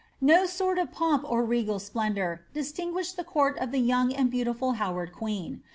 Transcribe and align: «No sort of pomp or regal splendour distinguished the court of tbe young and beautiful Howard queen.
«No 0.33 0.47
sort 0.47 0.79
of 0.79 0.91
pomp 0.91 1.31
or 1.31 1.43
regal 1.45 1.77
splendour 1.77 2.41
distinguished 2.55 3.17
the 3.17 3.23
court 3.23 3.59
of 3.59 3.69
tbe 3.69 3.85
young 3.85 4.11
and 4.11 4.31
beautiful 4.31 4.71
Howard 4.81 5.11
queen. 5.13 5.61